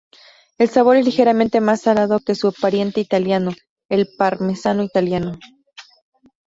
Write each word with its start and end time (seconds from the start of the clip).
El 0.57 0.67
sabor 0.67 0.95
es 0.97 1.05
ligeramente 1.05 1.61
más 1.61 1.81
salado 1.81 2.19
que 2.25 2.33
su 2.33 2.51
pariente 2.53 2.99
italiano, 2.99 3.51
el 3.87 4.07
parmesano 4.17 4.81
italiano. 4.81 5.33